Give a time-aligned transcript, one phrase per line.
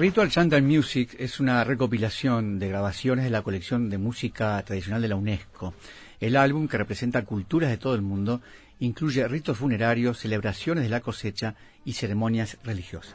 [0.00, 5.08] Ritual and Music es una recopilación de grabaciones de la colección de música tradicional de
[5.08, 5.74] la UNESCO.
[6.20, 8.40] El álbum, que representa culturas de todo el mundo,
[8.78, 13.14] incluye ritos funerarios, celebraciones de la cosecha y ceremonias religiosas.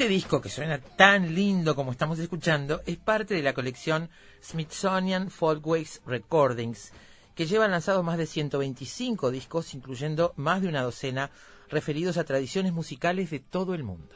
[0.00, 4.08] Este disco, que suena tan lindo como estamos escuchando, es parte de la colección
[4.42, 6.92] Smithsonian Folkways Recordings,
[7.34, 11.30] que lleva lanzados más de 125 discos, incluyendo más de una docena,
[11.68, 14.14] referidos a tradiciones musicales de todo el mundo.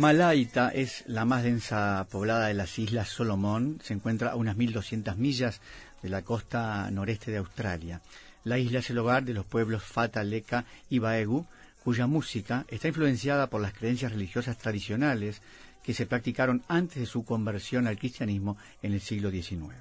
[0.00, 3.82] Malaita es la más densa poblada de las Islas Solomón.
[3.84, 5.60] Se encuentra a unas 1.200 millas
[6.02, 8.00] de la costa noreste de Australia.
[8.44, 11.44] La isla es el hogar de los pueblos Fata, Leca y Baegu,
[11.84, 15.42] cuya música está influenciada por las creencias religiosas tradicionales
[15.84, 19.74] que se practicaron antes de su conversión al cristianismo en el siglo XIX.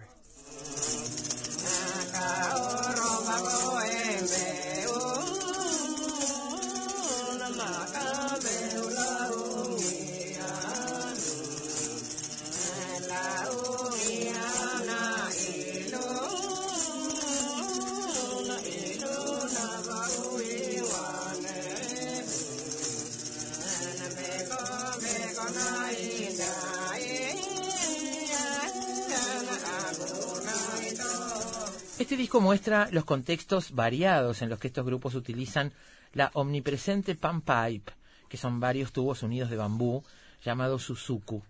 [32.20, 35.72] Disco muestra los contextos variados en los que estos grupos utilizan
[36.12, 37.94] la omnipresente pan pipe,
[38.28, 40.04] que son varios tubos unidos de bambú,
[40.44, 41.42] llamados suzuku.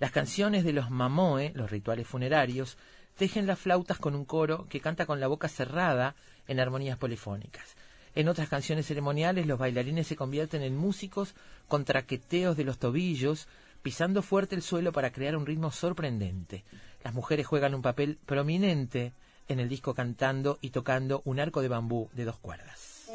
[0.00, 2.76] Las canciones de los mamoe, los rituales funerarios,
[3.16, 6.16] tejen las flautas con un coro que canta con la boca cerrada
[6.48, 7.76] en armonías polifónicas.
[8.16, 11.36] En otras canciones ceremoniales, los bailarines se convierten en músicos
[11.68, 13.46] con traqueteos de los tobillos,
[13.80, 16.64] pisando fuerte el suelo para crear un ritmo sorprendente.
[17.04, 19.12] Las mujeres juegan un papel prominente
[19.48, 23.06] en el disco cantando y tocando un arco de bambú de dos cuerdas.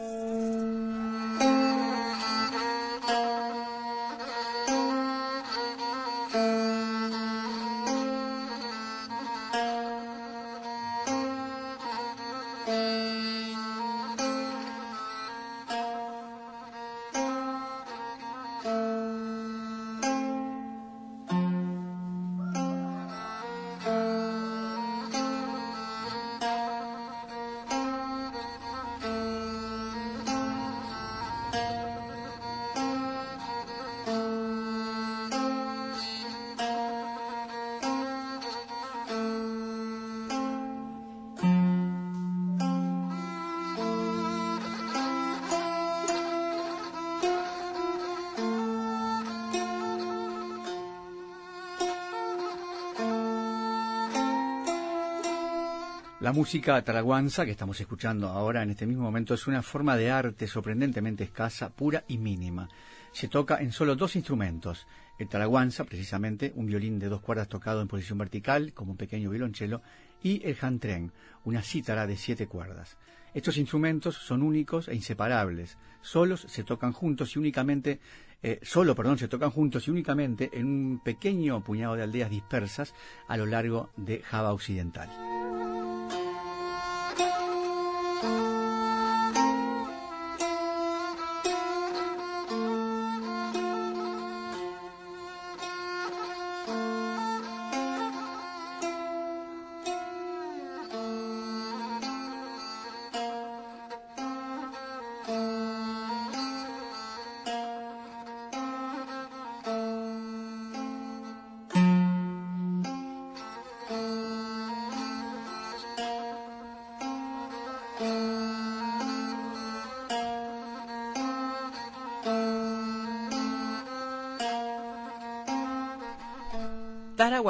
[56.22, 60.12] La música taraguanza que estamos escuchando ahora en este mismo momento es una forma de
[60.12, 62.70] arte sorprendentemente escasa, pura y mínima.
[63.12, 64.86] Se toca en solo dos instrumentos.
[65.18, 69.32] El taraguanza, precisamente, un violín de dos cuerdas tocado en posición vertical, como un pequeño
[69.32, 69.82] violonchelo,
[70.22, 71.12] y el hantren,
[71.44, 73.00] una cítara de siete cuerdas.
[73.34, 75.80] Estos instrumentos son únicos e inseparables.
[76.02, 78.00] Solos se tocan juntos y únicamente,
[78.44, 82.94] eh, solo, perdón, se tocan juntos y únicamente en un pequeño puñado de aldeas dispersas
[83.28, 85.10] a lo largo de Java Occidental.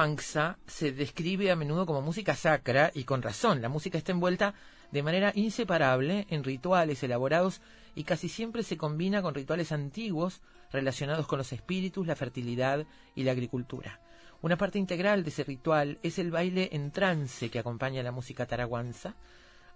[0.02, 3.62] Tarawanxa se describe a menudo como música sacra y con razón.
[3.62, 4.56] La música está envuelta
[4.92, 7.62] de manera inseparable en rituales elaborados
[7.94, 13.26] y casi siempre se combina con rituales antiguos relacionados con los espíritus, la fertilidad y
[13.26, 14.00] la agricultura.
[14.42, 18.48] Una parte integral de ese ritual es el baile en trance que acompaña la música
[18.48, 19.14] tarawanza.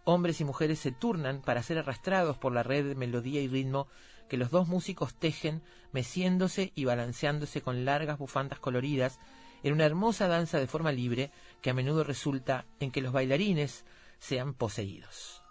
[0.06, 3.88] Hombres y mujeres se turnan para ser arrastrados por la red de melodía y ritmo
[4.28, 5.62] que los dos músicos tejen,
[5.92, 9.20] meciéndose y balanceándose con largas bufandas coloridas
[9.66, 11.32] en una hermosa danza de forma libre
[11.64, 13.84] que a menudo resulta en que los bailarines
[14.20, 15.42] sean poseídos.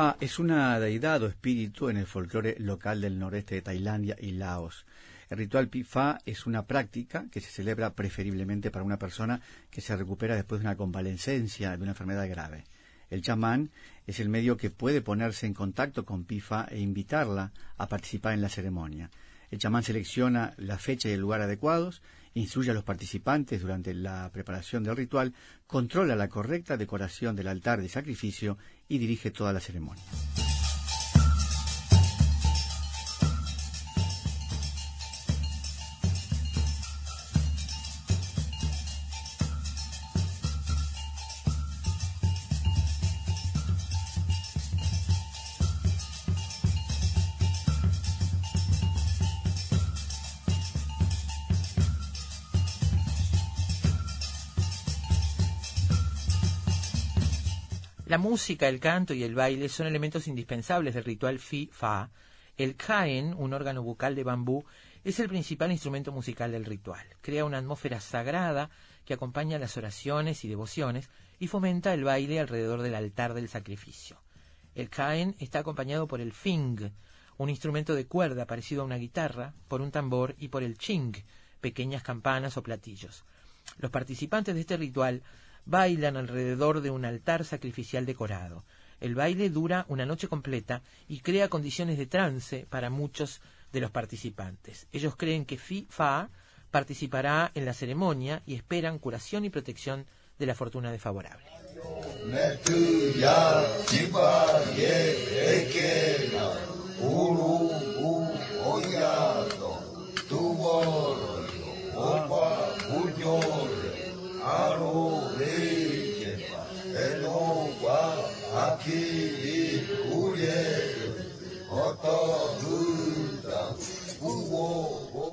[0.00, 4.30] Fa es una deidad o espíritu en el folclore local del noreste de Tailandia y
[4.30, 4.86] Laos.
[5.28, 9.82] El ritual Pi Fa es una práctica que se celebra preferiblemente para una persona que
[9.82, 12.64] se recupera después de una convalescencia de una enfermedad grave.
[13.10, 13.72] El chamán
[14.06, 18.40] es el medio que puede ponerse en contacto con Pifa e invitarla a participar en
[18.40, 19.10] la ceremonia.
[19.50, 22.00] El chamán selecciona la fecha y el lugar adecuados,
[22.34, 25.34] instruye a los participantes durante la preparación del ritual,
[25.66, 30.04] controla la correcta decoración del altar de sacrificio y dirige toda la ceremonia.
[58.20, 62.10] Música, el canto y el baile son elementos indispensables del ritual Fi-Fa.
[62.56, 64.64] El kaen, un órgano bucal de bambú,
[65.02, 67.04] es el principal instrumento musical del ritual.
[67.22, 68.70] Crea una atmósfera sagrada
[69.04, 71.08] que acompaña las oraciones y devociones
[71.38, 74.20] y fomenta el baile alrededor del altar del sacrificio.
[74.74, 76.90] El kaen está acompañado por el fing,
[77.38, 81.14] un instrumento de cuerda parecido a una guitarra, por un tambor y por el ching,
[81.60, 83.24] pequeñas campanas o platillos.
[83.78, 85.22] Los participantes de este ritual
[85.70, 88.64] bailan alrededor de un altar sacrificial decorado.
[89.00, 93.40] El baile dura una noche completa y crea condiciones de trance para muchos
[93.72, 94.88] de los participantes.
[94.92, 96.28] Ellos creen que Fi Fa
[96.70, 100.06] participará en la ceremonia y esperan curación y protección
[100.38, 101.46] de la fortuna desfavorable.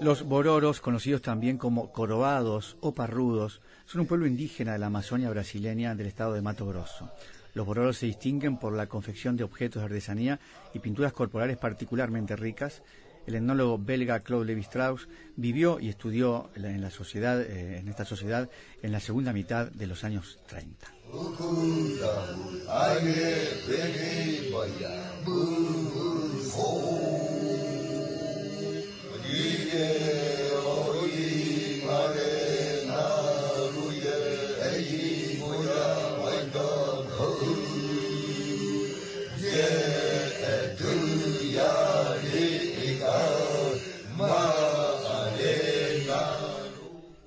[0.08, 5.30] Los bororos, conocidos también como coroados o parrudos, son un pueblo indígena de la Amazonia
[5.30, 7.12] brasileña del estado de Mato Grosso.
[7.54, 10.40] Los bororos se distinguen por la confección de objetos de artesanía
[10.74, 12.84] y pinturas corporales particularmente ricas.
[13.26, 18.50] el etnólogo belga Claude Lévi-Strauss vivió y estudió en la sociedad, eh, en esta sociedad,
[18.82, 20.88] en la segunda mitad de los años 30.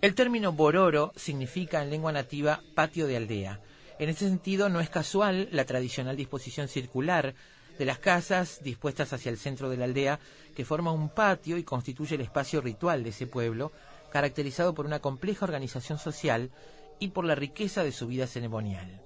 [0.02, 3.60] El término bororo significa en lengua nativa patio de aldea.
[3.98, 7.34] En ese sentido, no es casual la tradicional disposición circular
[7.80, 10.20] de las casas dispuestas hacia el centro de la aldea,
[10.54, 13.72] que forma un patio y constituye el espacio ritual de ese pueblo,
[14.12, 16.50] caracterizado por una compleja organización social
[16.98, 19.00] y por la riqueza de su vida ceremonial.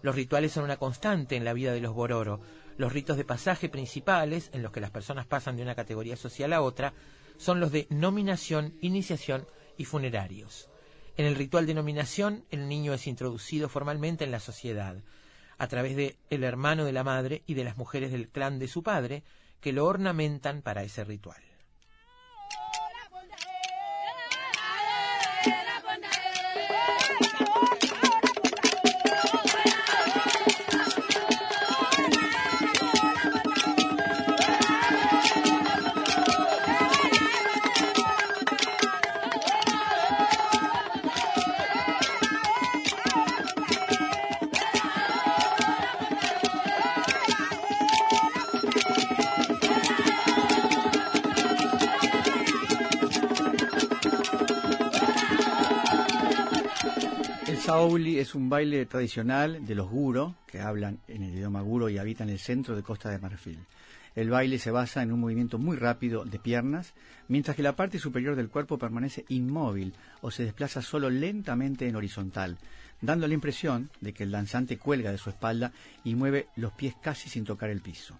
[0.00, 2.38] Los rituales son una constante en la vida de los bororo.
[2.76, 6.52] Los ritos de pasaje principales, en los que las personas pasan de una categoría social
[6.52, 6.94] a otra,
[7.36, 9.44] son los de nominación, iniciación
[9.76, 10.70] y funerarios.
[11.16, 15.02] En el ritual de nominación, el niño es introducido formalmente en la sociedad,
[15.58, 18.68] a través de el hermano de la madre y de las mujeres del clan de
[18.68, 19.24] su padre,
[19.60, 21.47] que lo ornamentan para ese ritual.
[57.78, 61.96] Sauli es un baile tradicional de los guro, que hablan en el idioma guro y
[61.96, 63.60] habitan el centro de Costa de Marfil.
[64.16, 66.92] El baile se basa en un movimiento muy rápido de piernas,
[67.28, 71.94] mientras que la parte superior del cuerpo permanece inmóvil o se desplaza solo lentamente en
[71.94, 72.58] horizontal,
[73.00, 75.70] dando la impresión de que el danzante cuelga de su espalda
[76.02, 78.18] y mueve los pies casi sin tocar el piso.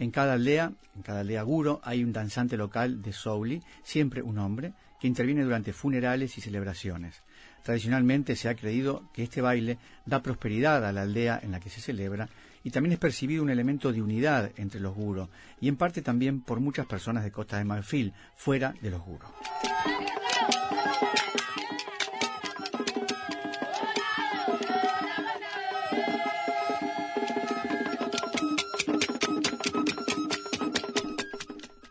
[0.00, 4.38] En cada aldea, en cada aldea guro, hay un danzante local de Souli, siempre un
[4.38, 7.22] hombre, que interviene durante funerales y celebraciones.
[7.62, 11.70] Tradicionalmente se ha creído que este baile da prosperidad a la aldea en la que
[11.70, 12.28] se celebra
[12.62, 15.28] y también es percibido un elemento de unidad entre los guros
[15.60, 19.30] y en parte también por muchas personas de Costa de Marfil fuera de los guros.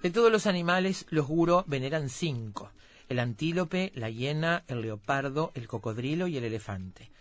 [0.01, 2.71] De todos los animales, los guros veneran cinco
[3.07, 7.11] el antílope, la hiena, el leopardo, el cocodrilo y el elefante.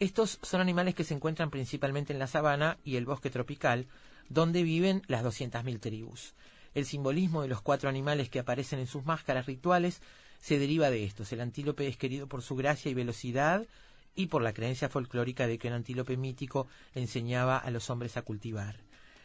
[0.00, 3.86] Estos son animales que se encuentran principalmente en la sabana y el bosque tropical,
[4.28, 6.34] donde viven las 200.000 tribus.
[6.74, 10.00] El simbolismo de los cuatro animales que aparecen en sus máscaras rituales
[10.40, 11.32] se deriva de estos.
[11.32, 13.66] El antílope es querido por su gracia y velocidad
[14.16, 18.22] y por la creencia folclórica de que un antílope mítico enseñaba a los hombres a
[18.22, 18.76] cultivar.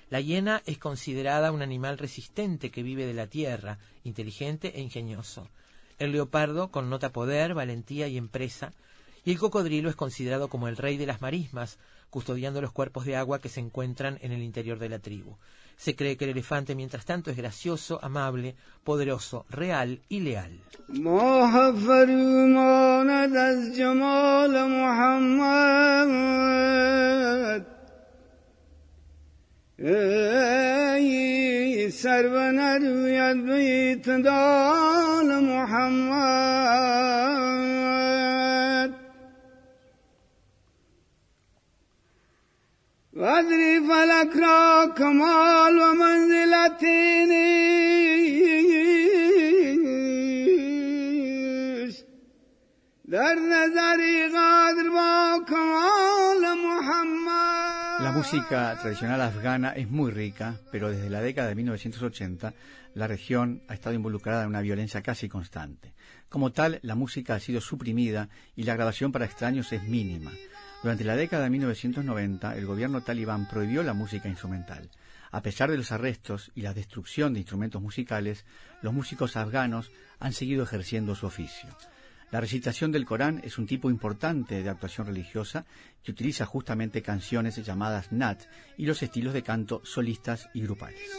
[0.10, 5.50] La hiena es considerada un animal resistente que vive de la tierra, inteligente e ingenioso
[6.00, 8.74] el leopardo con nota poder, valentía y empresa,
[9.24, 11.78] y el cocodrilo es considerado como el rey de las marismas,
[12.10, 15.36] custodiando los cuerpos de agua que se encuentran en el interior de la tribu.
[15.78, 20.60] Se cree que el elefante, mientras tanto, es gracioso, amable, poderoso, real y leal.
[29.82, 31.08] Ey
[31.92, 32.82] servener
[33.18, 36.22] yedbit محمد Muhammed
[43.90, 47.50] فلك لك كمال ومنزلتني
[53.08, 57.29] در نظری غادر با کمال محمد
[58.10, 62.56] La música tradicional afgana es muy rica, pero desde la década de 1980
[62.96, 65.94] la región ha estado involucrada en una violencia casi constante.
[66.28, 70.32] Como tal, la música ha sido suprimida y la grabación para extraños es mínima.
[70.82, 74.90] Durante la década de 1990, el gobierno talibán prohibió la música instrumental.
[75.30, 78.44] A pesar de los arrestos y la destrucción de instrumentos musicales,
[78.82, 81.70] los músicos afganos han seguido ejerciendo su oficio.
[82.32, 85.66] La recitación del Corán es un tipo importante de actuación religiosa
[86.04, 88.44] que utiliza justamente canciones llamadas nat
[88.78, 91.10] y los estilos de canto solistas y grupales.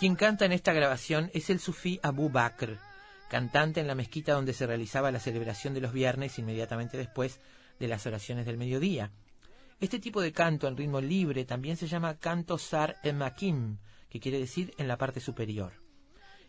[0.00, 2.78] Quien canta en esta grabación es el sufí Abu Bakr,
[3.28, 7.38] cantante en la mezquita donde se realizaba la celebración de los viernes inmediatamente después
[7.78, 9.10] de las oraciones del mediodía.
[9.78, 13.76] Este tipo de canto en ritmo libre también se llama canto sar emakim,
[14.08, 15.74] que quiere decir en la parte superior.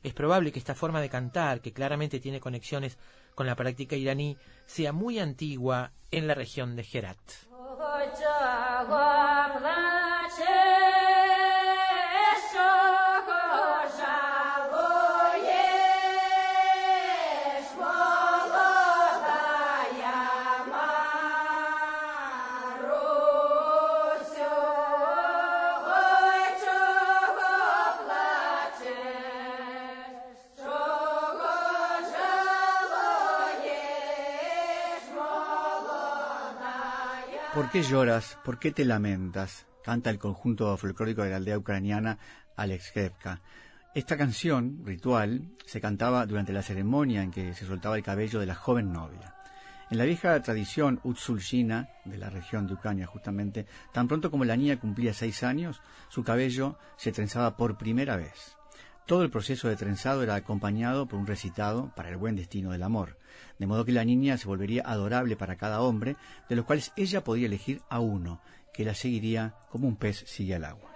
[0.01, 2.97] Es probable que esta forma de cantar, que claramente tiene conexiones
[3.35, 7.19] con la práctica iraní, sea muy antigua en la región de Herat.
[37.71, 38.37] Qué lloras?
[38.43, 39.65] ¿Por qué te lamentas?
[39.81, 42.17] Canta el conjunto folclórico de la aldea ucraniana
[42.57, 42.91] Alex.
[43.95, 48.45] Esta canción, ritual, se cantaba durante la ceremonia en que se soltaba el cabello de
[48.45, 49.35] la joven novia.
[49.89, 54.57] En la vieja tradición Utsulshina, de la región de Ucrania justamente, tan pronto como la
[54.57, 58.57] niña cumplía seis años, su cabello se trenzaba por primera vez.
[59.11, 62.81] Todo el proceso de trenzado era acompañado por un recitado para el buen destino del
[62.81, 63.17] amor,
[63.59, 66.15] de modo que la niña se volvería adorable para cada hombre,
[66.47, 68.39] de los cuales ella podía elegir a uno,
[68.73, 70.90] que la seguiría como un pez sigue al agua.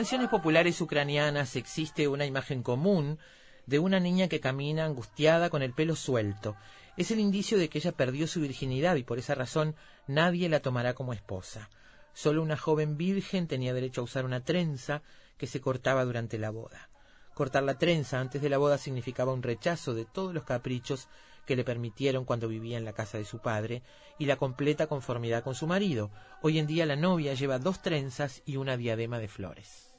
[0.00, 3.18] Canciones populares ucranianas existe una imagen común
[3.66, 6.56] de una niña que camina angustiada con el pelo suelto.
[6.96, 10.60] Es el indicio de que ella perdió su virginidad y por esa razón nadie la
[10.60, 11.68] tomará como esposa.
[12.14, 15.02] Solo una joven virgen tenía derecho a usar una trenza
[15.36, 16.88] que se cortaba durante la boda.
[17.34, 21.08] Cortar la trenza antes de la boda significaba un rechazo de todos los caprichos
[21.44, 23.82] que le permitieron cuando vivía en la casa de su padre
[24.18, 26.10] y la completa conformidad con su marido.
[26.40, 29.89] Hoy en día la novia lleva dos trenzas y una diadema de flores.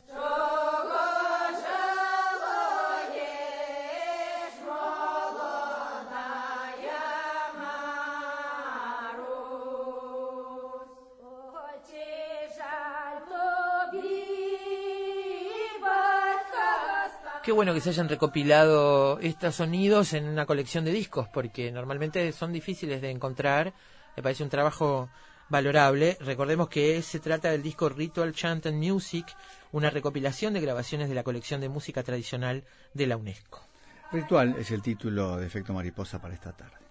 [17.43, 22.31] Qué bueno que se hayan recopilado estos sonidos en una colección de discos, porque normalmente
[22.33, 23.73] son difíciles de encontrar.
[24.15, 25.09] Me parece un trabajo
[25.49, 26.17] valorable.
[26.19, 29.25] Recordemos que se trata del disco Ritual Chant and Music,
[29.71, 33.65] una recopilación de grabaciones de la colección de música tradicional de la UNESCO.
[34.11, 36.90] Ritual es el título de Efecto Mariposa para esta tarde.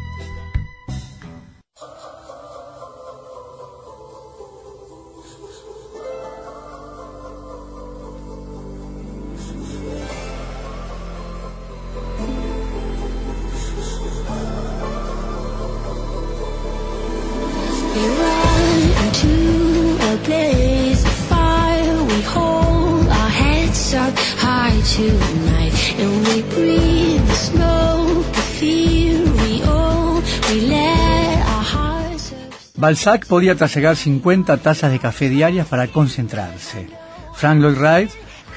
[32.81, 36.87] Balzac podía trasegar 50 tazas de café diarias para concentrarse.
[37.35, 38.09] Frank Lloyd Wright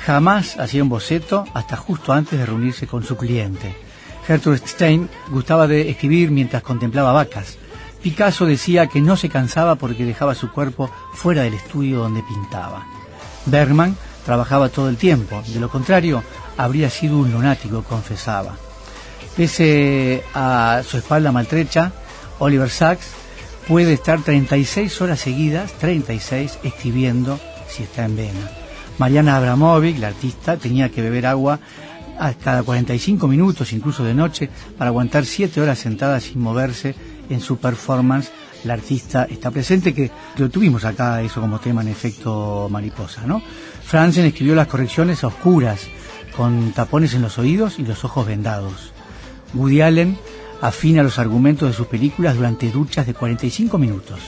[0.06, 3.76] jamás hacía un boceto hasta justo antes de reunirse con su cliente.
[4.26, 7.58] Gertrude Stein gustaba de escribir mientras contemplaba vacas.
[8.02, 12.86] Picasso decía que no se cansaba porque dejaba su cuerpo fuera del estudio donde pintaba.
[13.44, 16.24] Bergman trabajaba todo el tiempo, de lo contrario
[16.56, 18.56] habría sido un lunático, confesaba.
[19.36, 21.92] Pese a su espalda maltrecha,
[22.38, 23.23] Oliver Sacks
[23.68, 28.50] puede estar 36 horas seguidas, 36, escribiendo si está en vena.
[28.98, 31.58] Mariana Abramovic, la artista, tenía que beber agua
[32.18, 34.48] a cada 45 minutos, incluso de noche,
[34.78, 36.94] para aguantar 7 horas sentada sin moverse
[37.28, 38.30] en su performance.
[38.64, 43.42] La artista está presente, que lo tuvimos acá eso como tema en efecto mariposa, ¿no?
[43.84, 45.80] Franzen escribió las correcciones a oscuras,
[46.36, 48.92] con tapones en los oídos y los ojos vendados.
[49.54, 50.18] Woody Allen
[50.64, 54.18] afina los argumentos de sus películas durante duchas de 45 minutos.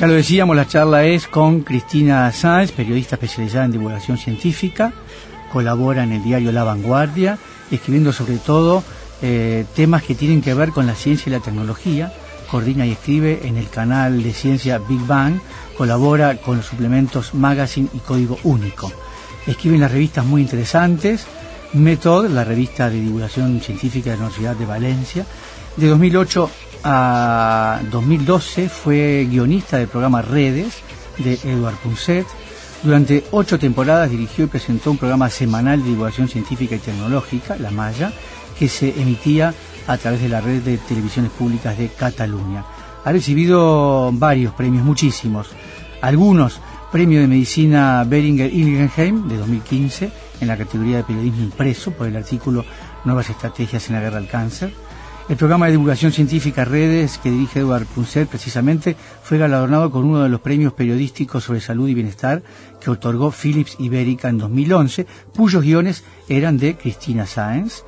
[0.00, 4.92] Ya lo decíamos, la charla es con Cristina Sáenz, periodista especializada en divulgación científica,
[5.52, 7.38] colabora en el diario La Vanguardia,
[7.70, 8.82] escribiendo sobre todo
[9.22, 12.12] eh, temas que tienen que ver con la ciencia y la tecnología,
[12.50, 15.38] coordina y escribe en el canal de ciencia Big Bang,
[15.78, 18.90] colabora con los suplementos Magazine y Código Único.
[19.46, 21.28] Escribe en las revistas muy interesantes,
[21.74, 25.26] Method, la revista de divulgación científica de la Universidad de Valencia.
[25.76, 26.50] De 2008
[26.84, 30.82] a 2012 fue guionista del programa Redes
[31.18, 32.26] de Eduard Punset.
[32.84, 37.72] Durante ocho temporadas dirigió y presentó un programa semanal de divulgación científica y tecnológica, La
[37.72, 38.12] Maya,
[38.56, 39.52] que se emitía
[39.88, 42.64] a través de la red de televisiones públicas de Cataluña.
[43.04, 45.48] Ha recibido varios premios, muchísimos.
[46.00, 46.60] Algunos,
[46.92, 52.16] premio de medicina Beringer Ingenheim de 2015 en la categoría de periodismo impreso por el
[52.16, 52.64] artículo
[53.04, 54.72] Nuevas estrategias en la guerra al cáncer.
[55.26, 60.22] El programa de divulgación científica Redes que dirige Eduard Punset precisamente fue galardonado con uno
[60.22, 62.42] de los premios periodísticos sobre salud y bienestar
[62.78, 67.84] que otorgó Philips Ibérica en 2011, cuyos guiones eran de Cristina Sáenz.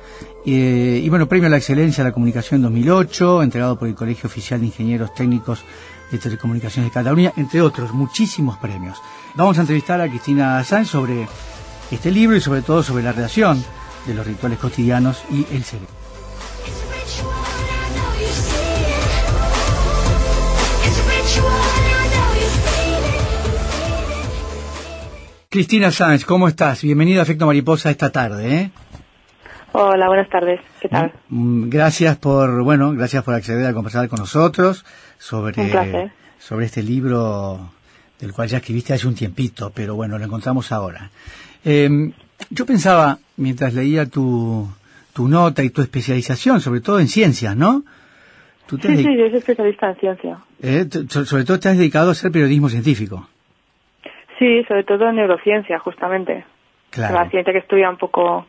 [0.47, 3.93] Eh, y bueno, premio a la excelencia de la comunicación en 2008, entregado por el
[3.93, 5.63] Colegio Oficial de Ingenieros Técnicos
[6.11, 8.97] de Telecomunicaciones de Cataluña, entre otros, muchísimos premios.
[9.35, 11.27] Vamos a entrevistar a Cristina Sáenz sobre
[11.91, 13.63] este libro y sobre todo sobre la relación
[14.07, 15.96] de los rituales cotidianos y el cerebro.
[25.49, 26.81] Cristina Sáenz, ¿cómo estás?
[26.83, 28.71] Bienvenida a Efecto Mariposa esta tarde, ¿eh?
[29.71, 30.59] Hola, buenas tardes.
[30.81, 31.13] ¿Qué tal?
[31.29, 34.83] Mm, Gracias por, bueno, gracias por acceder a conversar con nosotros
[35.17, 37.71] sobre, sobre este libro
[38.19, 41.11] del cual ya escribiste hace un tiempito, pero bueno, lo encontramos ahora.
[41.63, 42.11] Eh,
[42.49, 44.67] yo pensaba, mientras leía tu,
[45.13, 47.83] tu nota y tu especialización, sobre todo en ciencias, ¿no?
[48.65, 50.39] Tú Sí, sí, yo soy especialista en ciencia.
[50.61, 50.85] eh,
[51.25, 53.29] sobre todo te has dedicado a hacer periodismo científico.
[54.39, 56.45] Sí, sobre todo en neurociencia, justamente.
[56.91, 57.15] Claro.
[57.15, 58.45] La ciencia que estudia un poco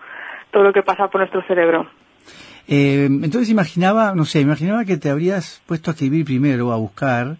[0.50, 1.86] todo lo que pasa por nuestro cerebro.
[2.66, 7.36] Eh, entonces imaginaba, no sé, imaginaba que te habrías puesto a escribir primero, a buscar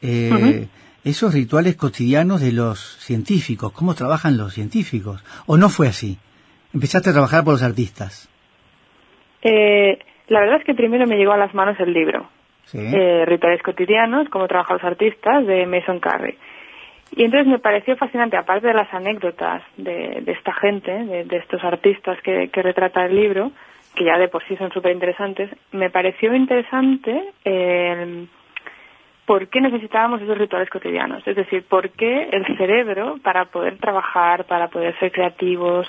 [0.00, 0.68] eh,
[1.04, 5.22] esos rituales cotidianos de los científicos, cómo trabajan los científicos.
[5.46, 6.18] ¿O no fue así?
[6.72, 8.30] Empezaste a trabajar por los artistas.
[9.42, 12.28] Eh, la verdad es que primero me llegó a las manos el libro.
[12.64, 12.78] ¿sí?
[12.78, 16.38] eh, Rituales cotidianos, cómo trabajan los artistas, de Mason Carey.
[17.16, 21.36] Y entonces me pareció fascinante, aparte de las anécdotas de, de esta gente, de, de
[21.36, 23.52] estos artistas que, que retrata el libro,
[23.94, 28.26] que ya de por sí son súper interesantes, me pareció interesante eh,
[29.26, 31.26] por qué necesitábamos esos rituales cotidianos.
[31.26, 35.86] Es decir, por qué el cerebro, para poder trabajar, para poder ser creativos,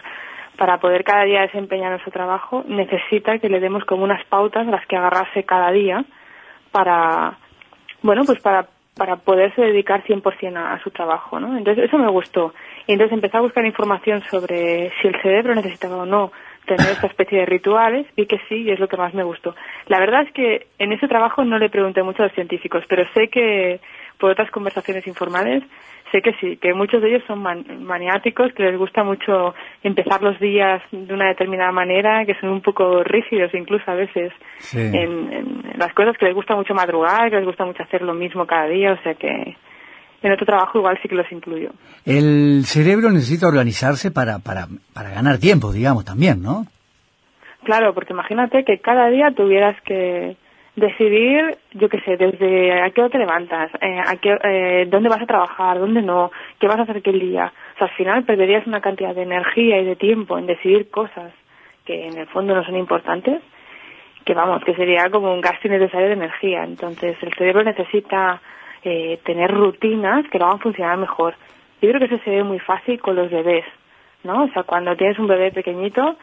[0.58, 4.86] para poder cada día desempeñar nuestro trabajo, necesita que le demos como unas pautas las
[4.86, 6.06] que agarrarse cada día
[6.72, 7.38] para,
[8.04, 11.58] bueno, pues para, para poderse dedicar 100% a, a su trabajo, ¿no?
[11.58, 12.54] Entonces eso me gustó.
[12.88, 16.32] Y entonces empecé a buscar información sobre si el cerebro necesitaba o no
[16.66, 19.56] tener esta especie de rituales y que sí, y es lo que más me gustó.
[19.88, 23.04] La verdad es que en ese trabajo no le pregunté mucho a los científicos, pero
[23.14, 23.80] sé que
[24.20, 25.64] por otras conversaciones informales
[26.16, 30.22] sé que sí, que muchos de ellos son man- maniáticos, que les gusta mucho empezar
[30.22, 34.80] los días de una determinada manera, que son un poco rígidos incluso a veces Sí.
[34.80, 34.94] en,
[35.34, 38.46] en las cosas, que les gusta mucho madrugar, que les gusta mucho hacer lo mismo
[38.46, 39.58] cada día, o sea que
[40.22, 41.72] en otro trabajo igual sí que los incluyo.
[42.06, 46.66] El cerebro necesita organizarse para, para, para ganar tiempo, digamos, también, ¿no?
[47.64, 50.38] Claro, porque imagínate que cada día tuvieras que
[50.76, 55.10] decidir, yo qué sé, desde a qué hora te levantas, eh, a qué, eh, dónde
[55.10, 57.52] vas a trabajar, dónde no, qué vas a hacer aquel día.
[57.76, 61.32] O sea, al final perderías una cantidad de energía y de tiempo en decidir cosas
[61.86, 63.42] que en el fondo no son importantes,
[64.26, 66.64] que vamos, que sería como un gasto innecesario de energía.
[66.64, 68.42] Entonces, el cerebro necesita
[68.84, 71.36] eh, tener rutinas que lo hagan funcionar mejor.
[71.82, 73.66] Yo creo que eso se ve muy fácil con los bebés,
[74.24, 74.46] ¿no?
[74.46, 76.18] O sea, cuando tienes un bebé pequeñito,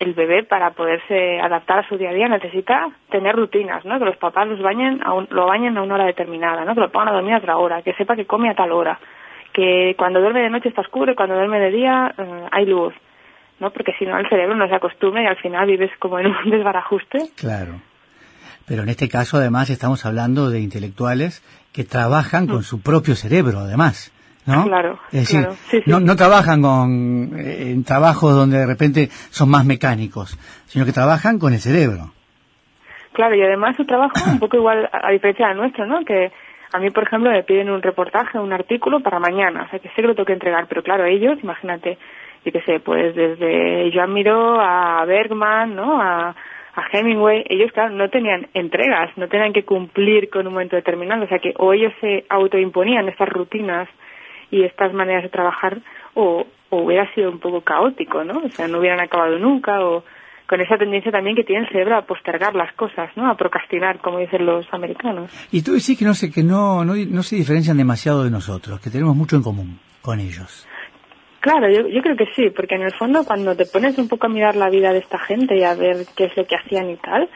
[0.00, 3.98] el bebé para poderse adaptar a su día a día necesita tener rutinas, ¿no?
[3.98, 6.74] Que los papás los bañen a un- lo bañen a una hora determinada, ¿no?
[6.74, 8.98] Que lo pongan a dormir a otra hora, que sepa que come a tal hora,
[9.52, 12.94] que cuando duerme de noche está oscuro y cuando duerme de día eh, hay luz,
[13.58, 13.70] ¿no?
[13.70, 16.34] Porque si no el cerebro no se acostumbra y al final vives como en un
[16.50, 17.18] desbarajuste.
[17.36, 17.80] Claro.
[18.68, 23.60] Pero en este caso, además, estamos hablando de intelectuales que trabajan con su propio cerebro,
[23.60, 24.12] además.
[24.48, 24.64] ¿No?
[24.64, 25.56] Claro, Es decir, claro.
[25.66, 25.90] Sí, sí.
[25.90, 30.92] No, no trabajan con, eh, en trabajos donde de repente son más mecánicos, sino que
[30.92, 32.12] trabajan con el cerebro.
[33.12, 36.04] Claro, y además su trabajo un poco igual a a diferencia del nuestro, ¿no?
[36.04, 36.32] Que
[36.72, 39.88] a mí, por ejemplo, me piden un reportaje, un artículo para mañana, o sea, que
[39.88, 41.98] sé que lo tengo que entregar, pero claro, ellos, imagínate,
[42.44, 46.00] yo qué sé, pues desde Joan Miró a Bergman, ¿no?
[46.00, 50.76] A, a Hemingway, ellos, claro, no tenían entregas, no tenían que cumplir con un momento
[50.76, 53.88] determinado, o sea que o ellos se autoimponían estas rutinas
[54.50, 55.78] y estas maneras de trabajar,
[56.14, 58.38] o, o hubiera sido un poco caótico, ¿no?
[58.44, 60.04] O sea, no hubieran acabado nunca, o
[60.48, 63.30] con esa tendencia también que tiene el cerebro a postergar las cosas, ¿no?
[63.30, 65.30] A procrastinar, como dicen los americanos.
[65.52, 68.80] Y tú decís que no sé que no, no, no se diferencian demasiado de nosotros,
[68.80, 70.66] que tenemos mucho en común con ellos.
[71.40, 74.26] Claro, yo, yo creo que sí, porque en el fondo cuando te pones un poco
[74.26, 76.90] a mirar la vida de esta gente y a ver qué es lo que hacían
[76.90, 77.28] y tal,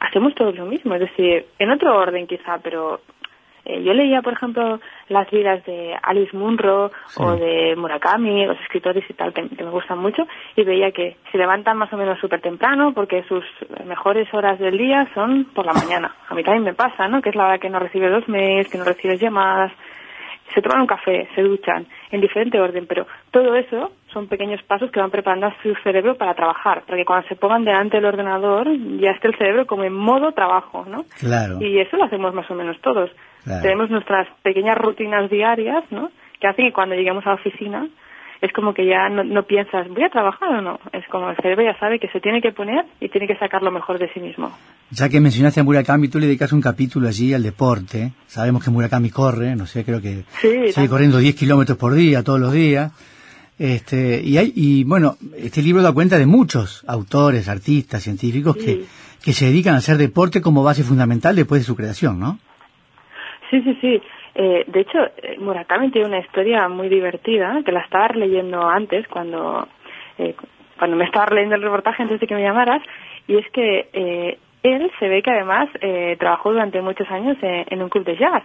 [0.00, 3.00] hacemos todos lo mismo, es decir, en otro orden quizá, pero
[3.68, 9.04] eh, yo leía, por ejemplo, las vidas de Alice Munro o de Murakami, los escritores
[9.08, 10.26] y tal, que, que me gustan mucho,
[10.56, 13.44] y veía que se levantan más o menos súper temprano porque sus
[13.84, 16.14] mejores horas del día son por la mañana.
[16.28, 17.20] A mí también me pasa, ¿no?
[17.20, 19.70] Que es la hora que no recibes los mails, que no recibes llamadas,
[20.54, 24.90] se toman un café, se duchan, en diferente orden, pero todo eso son pequeños pasos
[24.90, 28.06] que van preparando a su cerebro para trabajar, para que cuando se pongan delante del
[28.06, 31.04] ordenador ya esté el cerebro como en modo trabajo, ¿no?
[31.18, 31.60] Claro.
[31.60, 33.10] Y eso lo hacemos más o menos todos.
[33.44, 33.62] Claro.
[33.62, 36.10] Tenemos nuestras pequeñas rutinas diarias, ¿no?
[36.40, 37.88] Que hacen que cuando lleguemos a la oficina
[38.40, 40.78] es como que ya no, no piensas, ¿voy a trabajar o no?
[40.92, 43.62] Es como el cerebro ya sabe que se tiene que poner y tiene que sacar
[43.62, 44.52] lo mejor de sí mismo.
[44.90, 48.12] Ya que mencionaste a Murakami, tú le dedicas un capítulo allí al deporte.
[48.26, 52.22] Sabemos que Murakami corre, no sé, creo que Sí, sigue corriendo 10 kilómetros por día,
[52.22, 52.92] todos los días.
[53.58, 58.84] Este, y, hay, y bueno, este libro da cuenta de muchos autores, artistas, científicos que,
[59.24, 62.38] que se dedican a hacer deporte como base fundamental después de su creación, ¿no?
[63.50, 64.00] Sí, sí, sí.
[64.34, 69.06] Eh, de hecho, eh, Murakami tiene una historia muy divertida, que la estaba leyendo antes,
[69.08, 69.66] cuando,
[70.18, 70.34] eh,
[70.78, 72.82] cuando me estaba leyendo el reportaje antes de que me llamaras,
[73.26, 77.66] y es que eh, él se ve que además eh, trabajó durante muchos años en,
[77.68, 78.42] en un club de jazz.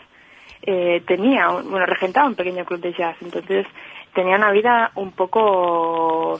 [0.66, 3.66] Eh, tenía, un- bueno, regentaba un pequeño club de jazz, entonces
[4.14, 6.40] tenía una vida un poco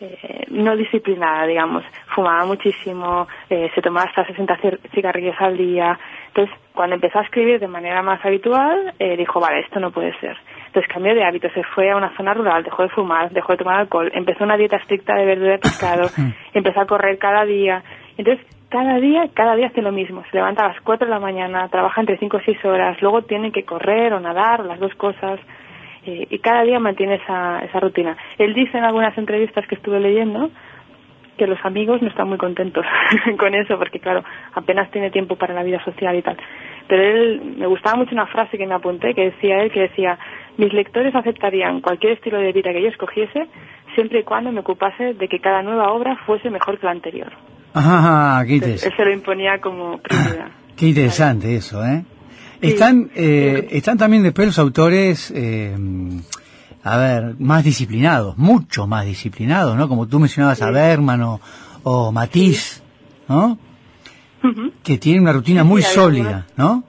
[0.00, 1.84] eh, no disciplinada, digamos.
[2.14, 5.98] Fumaba muchísimo, eh, se tomaba hasta 60 cir- cigarrillos al día.
[6.34, 10.18] Entonces, cuando empezó a escribir de manera más habitual, eh, dijo, vale, esto no puede
[10.18, 10.36] ser.
[10.66, 13.58] Entonces cambió de hábito, se fue a una zona rural, dejó de fumar, dejó de
[13.58, 16.08] tomar alcohol, empezó una dieta estricta de verdura y pescado,
[16.54, 17.82] empezó a correr cada día.
[18.16, 20.24] Entonces, cada día, cada día hace lo mismo.
[20.30, 23.20] Se levanta a las 4 de la mañana, trabaja entre 5 o 6 horas, luego
[23.20, 25.38] tiene que correr o nadar, o las dos cosas
[26.06, 28.16] eh, y cada día mantiene esa, esa rutina.
[28.38, 30.50] Él dice en algunas entrevistas que estuve leyendo
[31.44, 32.84] que los amigos no están muy contentos
[33.38, 34.22] con eso, porque claro,
[34.54, 36.36] apenas tiene tiempo para la vida social y tal.
[36.88, 40.18] Pero él, me gustaba mucho una frase que me apunté, que decía él, que decía,
[40.56, 43.46] mis lectores aceptarían cualquier estilo de vida que yo escogiese,
[43.94, 47.32] siempre y cuando me ocupase de que cada nueva obra fuese mejor que la anterior.
[47.74, 50.48] Ajá, qué, Entonces, interes- él se lo imponía como prioridad.
[50.76, 52.04] qué interesante eso, ¿eh?
[52.60, 52.68] Sí.
[52.68, 55.74] Están, eh, están también después los autores, eh,
[56.84, 59.88] a ver, más disciplinados, mucho más disciplinados, ¿no?
[59.88, 61.40] Como tú mencionabas a Berman o,
[61.82, 62.82] o Matisse,
[63.28, 63.58] ¿no?
[64.82, 66.84] Que tienen una rutina muy sólida, ¿no?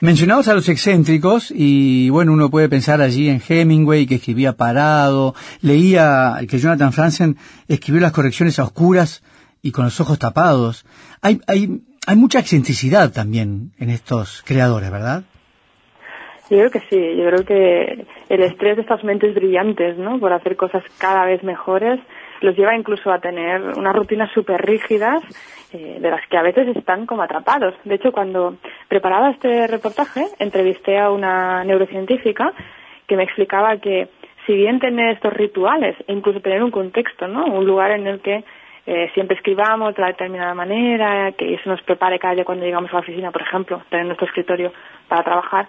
[0.00, 5.34] Mencionabas a los excéntricos y bueno, uno puede pensar allí en Hemingway que escribía parado,
[5.60, 7.36] leía que Jonathan Franzen
[7.68, 9.22] escribió las correcciones a oscuras
[9.60, 10.86] y con los ojos tapados.
[11.20, 15.24] Hay, hay, hay mucha excentricidad también en estos creadores, ¿verdad?
[16.50, 20.18] Yo creo que sí, yo creo que el estrés de estas mentes brillantes, ¿no?
[20.18, 22.00] Por hacer cosas cada vez mejores,
[22.40, 25.22] los lleva incluso a tener unas rutinas súper rígidas,
[25.72, 27.74] eh, de las que a veces están como atrapados.
[27.84, 28.56] De hecho, cuando
[28.88, 32.52] preparaba este reportaje, entrevisté a una neurocientífica
[33.06, 34.08] que me explicaba que
[34.44, 37.44] si bien tener estos rituales e incluso tener un contexto, ¿no?
[37.44, 38.42] Un lugar en el que
[38.86, 42.90] eh, siempre escribamos de la determinada manera, que eso nos prepare cada día cuando llegamos
[42.90, 44.72] a la oficina, por ejemplo, tener nuestro escritorio
[45.06, 45.68] para trabajar,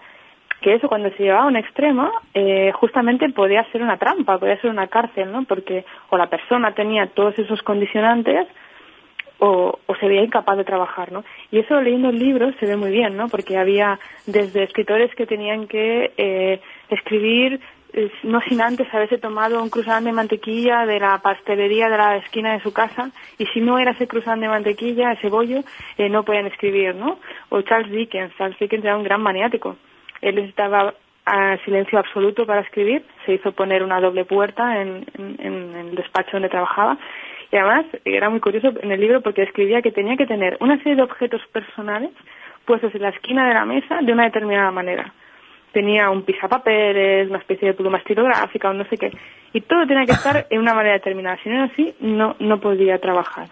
[0.61, 4.61] que eso cuando se llevaba a un extremo eh, justamente podía ser una trampa, podía
[4.61, 5.43] ser una cárcel, ¿no?
[5.43, 8.47] Porque o la persona tenía todos esos condicionantes
[9.39, 11.23] o, o se veía incapaz de trabajar, ¿no?
[11.51, 13.27] Y eso leyendo el libro se ve muy bien, ¿no?
[13.27, 17.59] Porque había desde escritores que tenían que eh, escribir
[17.93, 22.17] eh, no sin antes haberse tomado un cruzán de mantequilla de la pastelería de la
[22.17, 25.61] esquina de su casa y si no era ese cruzán de mantequilla, ese bollo,
[25.97, 27.17] eh, no podían escribir, ¿no?
[27.49, 29.75] O Charles Dickens, Charles Dickens era un gran maniático.
[30.21, 30.93] Él necesitaba
[31.65, 36.31] silencio absoluto para escribir, se hizo poner una doble puerta en, en- en el despacho
[36.33, 36.97] donde trabajaba
[37.51, 40.77] y además era muy curioso en el libro porque escribía que tenía que tener una
[40.77, 42.09] serie de objetos personales
[42.65, 45.13] puestos en la esquina de la mesa de una determinada manera.
[45.71, 49.11] Tenía un pisapapeles, una especie de pluma estilográfica o no sé qué.
[49.53, 51.37] Y todo tenía que estar en una manera determinada.
[51.43, 53.47] Si no era así, no, no podía trabajar.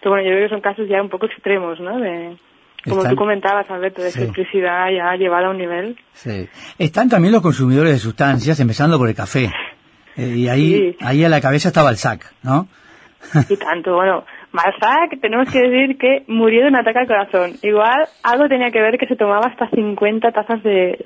[0.00, 1.98] Pero bueno, yo creo que son casos ya un poco extremos, ¿no?
[1.98, 2.36] De,
[2.88, 4.20] como Están- tú comentabas, Alberto, de Sí.
[4.22, 5.96] electricidad ya llevada a un nivel.
[6.12, 6.48] Sí.
[6.78, 9.50] Están también los consumidores de sustancias, empezando por el café.
[10.16, 10.96] Eh, y ahí, Sí.
[11.00, 12.66] ahí a la cabeza estaba el SAC, ¿no?
[13.48, 17.52] Y tanto, bueno, Malsac, tenemos que decir que murió de un ataque al corazón.
[17.62, 20.98] Igual algo tenía que ver que se tomaba hasta 50 tazas de,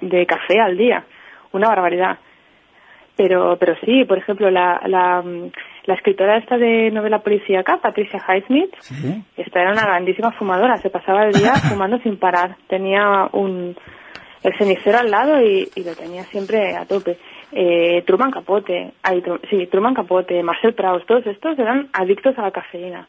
[0.00, 1.04] de café al día.
[1.52, 2.18] Una barbaridad.
[3.16, 5.50] Pero, pero sí, por ejemplo, la, la, mm,
[5.84, 9.22] la escritora esta de novela policíaca, Patricia Highsmith, Sí.
[9.36, 12.56] esta era una grandísima fumadora, se pasaba el día fumando sin parar.
[12.68, 13.76] Tenía un
[14.42, 17.18] el cenicero al lado y, y lo tenía siempre a tope.
[17.52, 22.42] Eh, Truman Capote, ay, Tru- sí, Truman Capote, Marcel Proust, todos estos eran adictos a
[22.42, 23.06] la cafeína.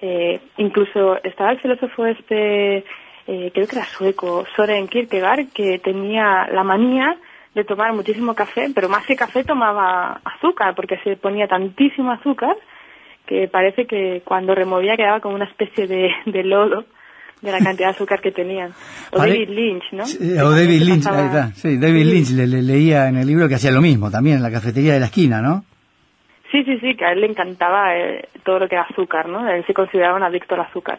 [0.00, 2.84] Eh, incluso estaba el filósofo este,
[3.26, 7.16] eh, creo que era sueco, Soren Kierkegaard, que tenía la manía
[7.54, 12.56] de tomar muchísimo café, pero más que café tomaba azúcar, porque se ponía tantísimo azúcar
[13.26, 16.84] que parece que cuando removía quedaba como una especie de, de lodo
[17.42, 18.72] de la cantidad de azúcar que tenían.
[19.12, 19.32] O Vale.
[19.32, 20.06] David Lynch, ¿no?
[20.06, 21.46] Sí, o David Lynch, pasaba- ahí está.
[21.54, 22.10] Sí, David Sí.
[22.12, 24.94] Lynch le, le- leía en el libro que hacía lo mismo también en la cafetería
[24.94, 25.64] de la esquina, ¿no?
[26.50, 29.48] Sí, sí, sí, que a él le encantaba eh, todo lo que era azúcar, ¿no?
[29.48, 30.98] Él se consideraba un adicto al azúcar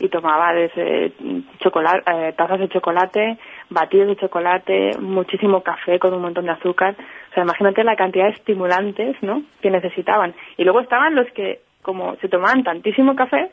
[0.00, 1.12] y tomaba desde
[1.60, 3.38] chocolate, tazas de chocolate,
[3.70, 6.96] batidos de chocolate, muchísimo café con un montón de azúcar.
[7.30, 9.42] O sea, imagínate la cantidad de estimulantes, ¿no?
[9.60, 10.34] Que necesitaban.
[10.56, 13.50] Y luego estaban los que, como se tomaban tantísimo café,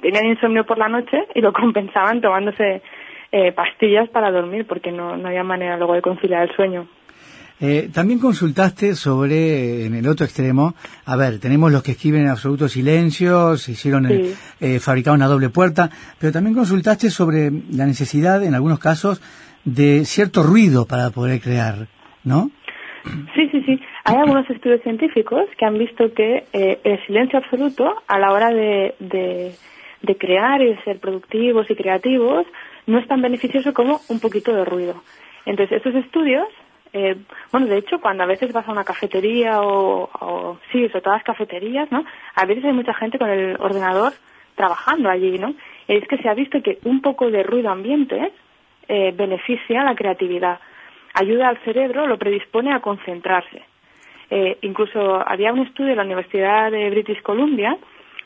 [0.00, 2.82] tenían insomnio por la noche y lo compensaban tomándose
[3.32, 6.86] eh, pastillas para dormir porque no, no había manera luego de conciliar el sueño.
[7.60, 9.36] Eh, también consultaste sobre,
[9.82, 10.74] eh, en el otro extremo,
[11.06, 14.34] a ver, tenemos los que escriben en absoluto silencio, se hicieron, eh, Sí.
[14.60, 15.88] eh, fabricaron una doble puerta,
[16.18, 19.22] pero también consultaste sobre la necesidad, en algunos casos,
[19.64, 21.86] de cierto ruido para poder crear,
[22.24, 22.50] ¿no?
[23.34, 23.80] Sí, sí, sí.
[24.04, 28.48] Hay algunos estudios científicos que han visto que eh, el silencio absoluto a la hora
[28.50, 29.54] de, de,
[30.02, 32.46] de crear y de ser productivos y creativos
[32.86, 35.02] no es tan beneficioso como un poquito de ruido.
[35.46, 36.46] Entonces, estos estudios,
[36.96, 37.16] eh,
[37.50, 41.14] bueno, de hecho, cuando a veces vas a una cafetería o, o sí, sobre todo
[41.14, 42.04] las cafeterías, ¿no?
[42.36, 44.12] A veces hay mucha gente con el ordenador
[44.54, 45.54] trabajando allí, ¿no?
[45.88, 48.30] Y es que se ha visto que un poco de ruido ambiente
[48.86, 50.60] eh, beneficia la creatividad
[51.14, 53.64] ayuda al cerebro, lo predispone a concentrarse.
[54.30, 57.76] Eh, incluso había un estudio en la Universidad de British Columbia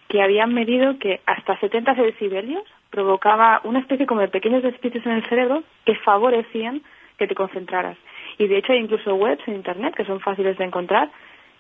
[0.09, 5.13] que habían medido que hasta 70 decibelios provocaba una especie como de pequeños despidos en
[5.13, 6.83] el cerebro que favorecían
[7.19, 7.97] que te concentraras.
[8.39, 11.11] Y de hecho hay incluso webs en Internet que son fáciles de encontrar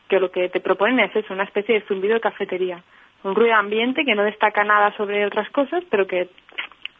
[0.08, 2.82] que lo que te proponen es eso, una especie de zumbido de cafetería.
[3.24, 6.28] Un ruido ambiente que no destaca nada sobre otras cosas, pero que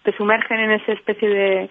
[0.03, 1.71] te sumergen en esa especie de,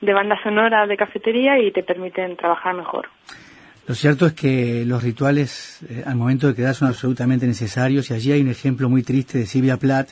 [0.00, 3.08] de banda sonora de cafetería y te permiten trabajar mejor.
[3.88, 8.14] Lo cierto es que los rituales eh, al momento de quedar son absolutamente necesarios y
[8.14, 10.08] allí hay un ejemplo muy triste de Silvia Plath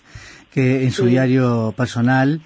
[0.52, 1.10] que en su Sí.
[1.10, 2.40] diario personal,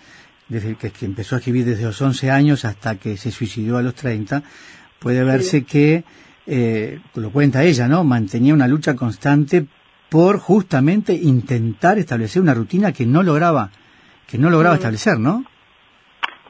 [0.49, 3.83] desde que, que empezó a escribir desde los 11 años hasta que se suicidó a
[3.83, 4.43] los 30,
[4.99, 6.05] puede verse que,
[6.47, 8.05] eh, lo cuenta ella, ¿no?
[8.05, 9.67] Mantenía una lucha constante
[10.09, 13.71] por justamente intentar establecer una rutina que no lograba,
[14.27, 14.79] que no lograba Mm.
[14.79, 15.45] establecer, ¿no?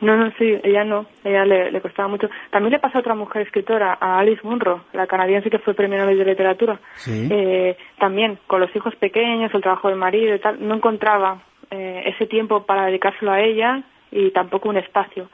[0.00, 2.28] No, no, sí, ella no, ella le, le costaba mucho.
[2.52, 5.98] También le pasó a otra mujer escritora, a Alice Munro, la canadiense que fue premio
[5.98, 6.78] Nobel de Literatura.
[6.94, 7.26] Sí.
[7.28, 12.04] Eh, también, con los hijos pequeños, el trabajo del marido y tal, no encontraba eh,
[12.14, 13.82] ese tiempo para dedicárselo a ella
[14.12, 15.28] y tampoco un espacio.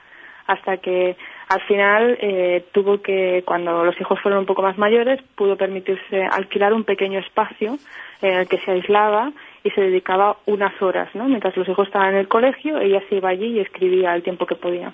[0.46, 1.16] Hasta que
[1.48, 6.24] al final eh, tuvo que, cuando los hijos fueron un poco más mayores, pudo permitirse
[6.24, 7.78] alquilar un pequeño espacio
[8.22, 11.29] en el que se aislaba y se dedicaba unas horas, ¿no?
[11.29, 14.46] Mientras los hijos estaban en el colegio, ella se iba allí y escribía el tiempo
[14.46, 14.92] que podía.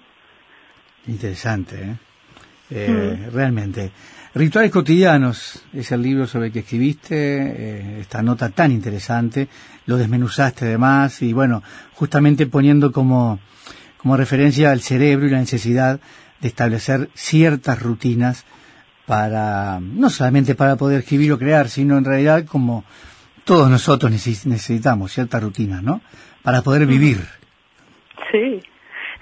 [1.06, 1.96] Interesante, ¿eh?
[2.70, 3.90] Eh, Realmente.
[4.32, 9.48] Rituales cotidianos es el libro sobre el que escribiste, eh, esta nota tan interesante,
[9.86, 11.64] lo desmenuzaste además y bueno,
[11.94, 13.40] justamente poniendo como,
[13.96, 15.98] como referencia al cerebro y la necesidad
[16.40, 18.46] de establecer ciertas rutinas
[19.06, 22.84] para, no solamente para poder escribir o crear, sino en realidad como
[23.44, 26.00] todos nosotros neces- necesitamos ciertas rutinas, ¿no?
[26.42, 27.18] Para poder vivir.
[28.30, 28.60] Sí,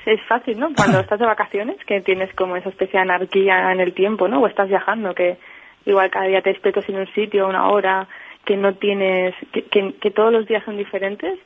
[0.06, 0.68] es fácil, ¿no?
[0.74, 4.40] Cuando estás de vacaciones, que tienes como esa especie de anarquía en el tiempo, ¿no?
[4.40, 5.38] O estás viajando, que
[5.86, 8.06] igual cada día te despiertas en un sitio, una hora,
[8.44, 11.38] que no tienes, que, que, que todos los días son diferentes.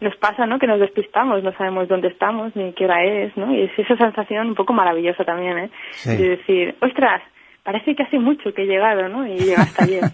[0.00, 0.58] Nos pasa, ¿no?
[0.58, 3.54] Que nos despistamos, no sabemos dónde estamos ni qué hora es, ¿no?
[3.54, 5.70] Y es esa sensación un poco maravillosa también, ¿eh?
[5.92, 6.16] Sí.
[6.16, 7.20] De decir, ostras,
[7.62, 9.26] parece que hace mucho que he llegado, ¿no?
[9.26, 10.02] Y llega hasta ayer.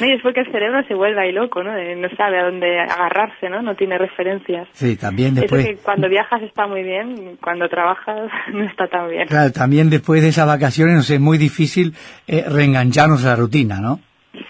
[0.00, 0.06] ¿No?
[0.06, 1.74] Y es porque el cerebro se vuelve ahí loco, ¿no?
[1.74, 3.60] De- No sabe a dónde agarrarse, ¿no?
[3.60, 4.66] No tiene referencias.
[4.72, 5.66] Sí, también Eso después...
[5.66, 9.28] que cuando viajas está muy bien, cuando trabajas no está tan bien.
[9.28, 11.92] Claro, también después de esas vacaciones nos es muy difícil
[12.26, 14.00] eh, reengancharnos a la rutina, ¿no?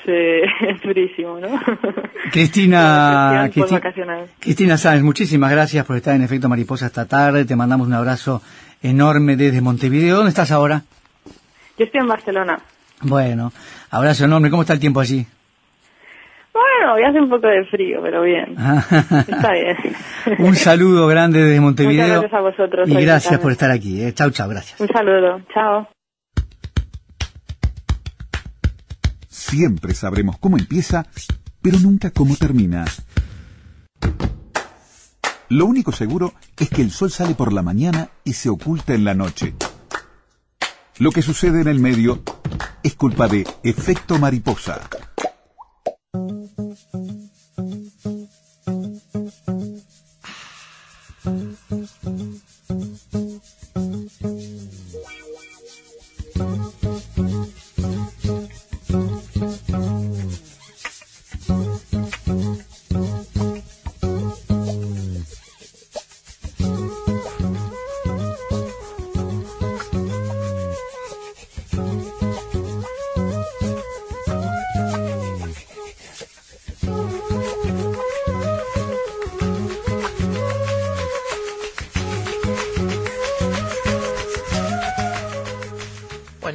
[0.05, 0.13] Sí,
[0.67, 1.49] es durísimo, ¿no?
[2.33, 3.81] Cristina, Cristi-.
[4.39, 7.45] Cristina Sáenz, muchísimas gracias por estar en Efecto Mariposa esta tarde.
[7.45, 8.43] Te mandamos un abrazo
[8.83, 10.17] enorme desde Montevideo.
[10.17, 10.83] ¿Dónde estás ahora?
[11.79, 12.59] Yo estoy en Barcelona.
[13.03, 13.53] Bueno,
[13.91, 14.51] abrazo enorme.
[14.51, 15.27] ¿Cómo está el tiempo allí?
[16.53, 18.57] Bueno, No, hoy hace un poco de frío, pero bien.
[19.29, 19.77] Está bien.
[20.39, 22.07] un saludo grande desde Montevideo.
[22.07, 22.89] Muchas gracias a vosotros.
[22.89, 24.03] Y gracias por estar aquí.
[24.03, 24.13] ¿eh?
[24.13, 24.81] Chau, chau, gracias.
[24.81, 25.41] Un saludo.
[25.55, 26.00] Chao.
[29.51, 31.09] Siempre sabremos cómo empieza,
[31.61, 32.85] pero nunca cómo termina.
[35.49, 39.05] Lo único seguro es que el sol sale por la mañana y se oculta en
[39.05, 39.57] la noche.
[40.99, 42.23] Lo que sucede en el medio
[42.85, 44.89] es culpa de efecto mariposa.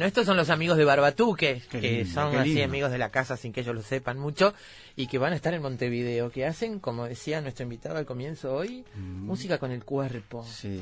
[0.06, 3.36] Bueno, estos son los amigos de Barbatuque, que lindo, son así amigos de la casa
[3.36, 4.54] sin que ellos lo sepan mucho
[4.94, 8.54] y que van a estar en Montevideo, que hacen, como decía nuestro invitado al comienzo
[8.54, 9.26] hoy, Mm.
[9.26, 10.44] música con el cuerpo.
[10.44, 10.80] Sí.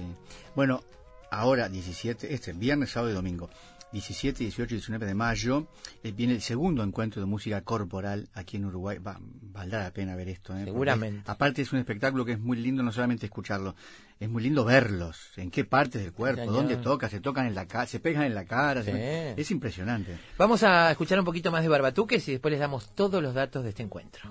[0.55, 0.83] Bueno,
[1.31, 3.49] ahora 17, este viernes, sábado y domingo,
[3.95, 5.68] 17, 18 y 19 de mayo,
[6.03, 8.99] eh, viene el segundo encuentro de música corporal aquí en Uruguay.
[8.99, 10.53] Va, valdrá la pena ver esto.
[10.53, 10.57] ¿eh?
[10.59, 11.22] Porque Seguramente.
[11.30, 13.76] aparte es un espectáculo que es muy lindo no solamente escucharlo,
[14.20, 17.66] es muy lindo verlos, en qué partes del cuerpo, dónde toca, se tocan en la
[17.66, 18.90] cara, se pegan en la cara, Sí.
[18.90, 20.18] se- es impresionante.
[20.38, 23.62] Vamos a escuchar un poquito más de Barbatuques y después les damos todos los datos
[23.62, 24.28] de este encuentro.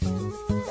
[0.00, 0.61] Qué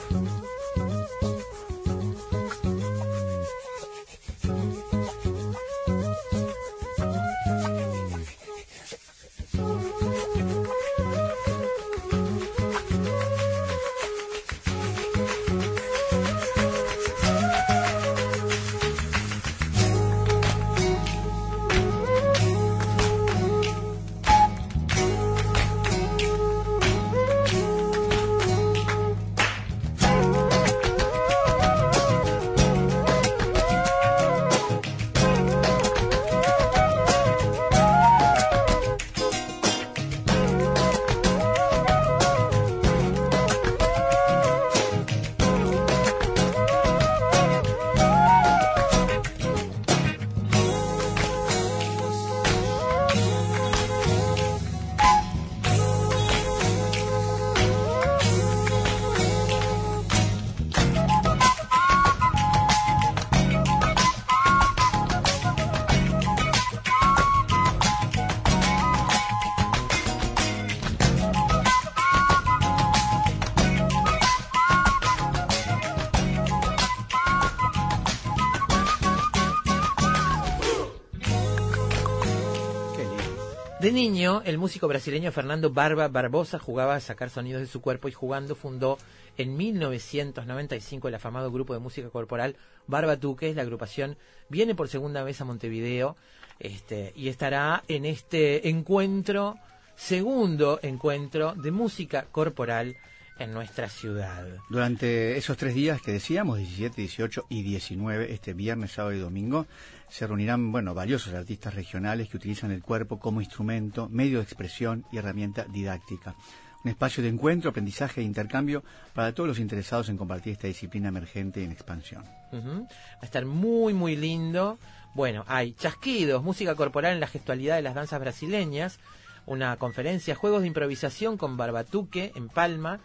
[84.21, 88.53] el músico brasileño Fernando Barba Barbosa jugaba a sacar sonidos de su cuerpo y jugando
[88.53, 88.99] fundó
[89.35, 92.55] en 1995 el afamado grupo de música corporal
[92.85, 93.55] Barbatuques.
[93.55, 94.17] La agrupación
[94.47, 96.17] viene por segunda vez a Montevideo
[96.59, 99.57] este, y estará en este encuentro,
[99.95, 102.97] segundo encuentro de música corporal
[103.39, 104.45] en nuestra ciudad.
[104.69, 109.65] Durante esos tres días que decíamos, 17, 18 y 19, este viernes, sábado y domingo,
[110.11, 115.05] se reunirán, bueno, valiosos artistas regionales que utilizan el cuerpo como instrumento, medio de expresión
[115.09, 116.35] y herramienta didáctica.
[116.83, 118.83] Un espacio de encuentro, aprendizaje e intercambio
[119.13, 122.25] para todos los interesados en compartir esta disciplina emergente y en expansión.
[122.53, 122.87] Va
[123.21, 124.77] a estar muy, muy lindo.
[125.13, 128.99] Bueno, hay chasquidos, música corporal en la gestualidad de las danzas brasileñas,
[129.45, 132.99] una conferencia, juegos de improvisación con Barbatuque en Palma,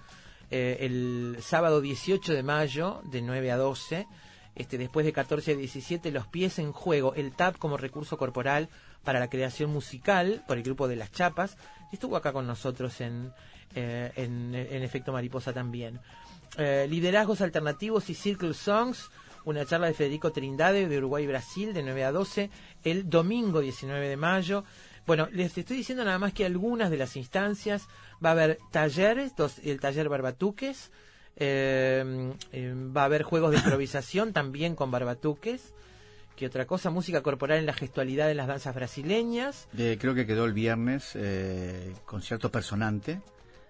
[0.51, 4.07] eh, el sábado 18 de mayo de 9 a 12.
[4.57, 8.71] Este, después de 14 a 17, los pies en juego, el tap como recurso corporal
[9.05, 11.57] para la creación musical por el grupo de Las Chapas.
[11.93, 13.33] Estuvo acá con nosotros en,
[13.75, 16.01] eh, en, Efecto Mariposa también.
[16.57, 19.11] Eh, liderazgos alternativos y Circle Songs,
[19.45, 22.51] una charla de Federico Trindade de Uruguay y Brasil de 9 a 12,
[22.83, 24.65] el domingo 19 de mayo.
[25.07, 27.87] Bueno, les estoy diciendo nada más que algunas de las instancias.
[28.25, 30.91] Va a haber talleres, dos- el taller Barbatuques,
[31.37, 35.72] eh, eh, va a haber juegos de improvisación también con Barbatuques.
[36.37, 36.91] ¿Qué otra cosa?
[36.91, 39.68] Música corporal en la gestualidad de las danzas brasileñas.
[39.72, 43.20] De- creo que quedó el viernes eh, concierto personante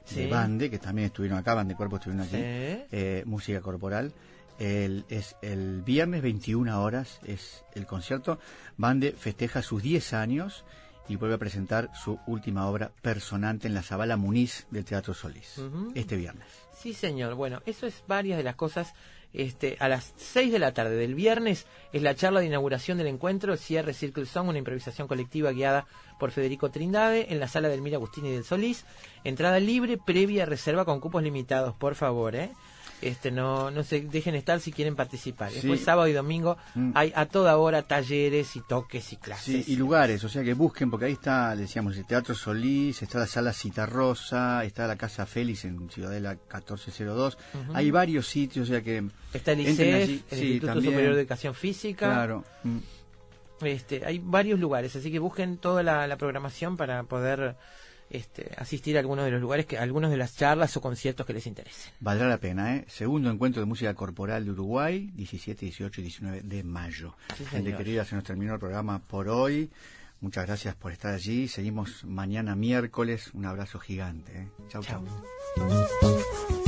[0.04, 0.20] Sí.
[0.22, 2.84] de Bande, que también estuvieron acá, Bande Cuerpo estuvieron aquí, Sí.
[2.92, 4.12] eh, música corporal.
[4.58, 8.38] El, es el viernes 21 horas es el concierto.
[8.76, 10.64] Bande festeja sus 10 años
[11.08, 15.60] y vuelve a presentar su última obra personante en la Zabala Muniz del Teatro Solís,
[15.94, 16.46] este viernes.
[16.78, 17.34] Sí, señor.
[17.34, 18.94] Bueno, eso es varias de las cosas.
[19.32, 23.08] Este, a las 6 de la tarde del viernes es la charla de inauguración del
[23.08, 25.86] encuentro, cierre Circle Song, una improvisación colectiva guiada
[26.18, 28.86] por Federico Trindade en la sala del Mira Agustín y del Solís.
[29.24, 32.50] Entrada libre, previa reserva con cupos limitados, por favor, ¿eh?
[33.02, 35.52] Este, no, no se dejen estar si quieren participar.
[35.52, 35.84] Después Sí.
[35.84, 36.92] sábado y domingo Mm.
[36.94, 39.68] hay a toda hora talleres y toques y Sí, clases.
[39.68, 43.26] y lugares, o sea que busquen, porque ahí está, decíamos, el Teatro Solís, está la
[43.26, 47.36] Sala Citarrosa, está la Casa Félix en Ciudadela 1402.
[47.74, 49.04] Hay varios sitios, o sea que...
[49.34, 50.24] Está el ICEF, allí.
[50.30, 50.92] el Sí, Instituto también.
[50.92, 52.06] Superior de Educación Física.
[52.06, 52.44] Claro.
[52.64, 52.78] Mm.
[53.62, 57.56] Este, hay varios lugares, así que busquen toda la, la programación para poder
[58.10, 61.32] este, asistir a algunos de los lugares, que algunos de las charlas o conciertos que
[61.32, 61.92] les interesen.
[62.00, 62.84] Valdrá la pena, ¿eh?
[62.88, 67.16] Segundo encuentro de música corporal de Uruguay, 17, 18 y 19 de mayo.
[67.36, 69.70] Sí, Gente querida, se nos terminó el programa por hoy.
[70.20, 71.46] Muchas gracias por estar allí.
[71.46, 73.30] Seguimos mañana miércoles.
[73.34, 74.32] Un abrazo gigante.
[74.32, 74.48] ¿eh?
[74.68, 75.04] Chau, chau.
[75.56, 76.65] Chau.